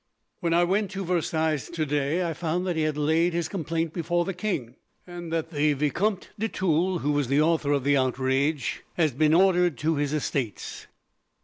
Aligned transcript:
"When 0.39 0.51
I 0.55 0.63
went 0.63 0.89
to 0.93 1.05
Versailles, 1.05 1.63
today, 1.71 2.27
I 2.27 2.33
found 2.33 2.65
that 2.65 2.75
he 2.75 2.81
had 2.81 2.97
laid 2.97 3.33
his 3.33 3.47
complaint 3.47 3.93
before 3.93 4.25
the 4.25 4.33
king, 4.33 4.75
and 5.05 5.31
that 5.31 5.51
the 5.51 5.73
Vicomte 5.73 6.31
de 6.39 6.47
Tulle, 6.49 7.01
who 7.01 7.11
was 7.11 7.27
the 7.27 7.39
author 7.41 7.71
of 7.71 7.83
the 7.83 7.97
outrage, 7.97 8.81
had 8.95 9.15
been 9.19 9.35
ordered 9.35 9.77
to 9.77 9.97
his 9.97 10.11
estates. 10.11 10.87